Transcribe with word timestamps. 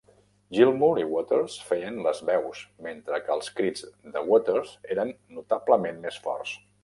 Gilmour 0.57 0.99
i 1.01 1.03
Waters 1.15 1.57
feien 1.67 1.99
les 2.07 2.21
veus, 2.29 2.63
mentre 2.87 3.21
que 3.27 3.33
els 3.35 3.51
crits 3.59 3.85
de 4.15 4.25
Waters 4.31 4.71
eren 4.97 5.15
notablement 5.39 6.01
més 6.07 6.19
forts. 6.27 6.57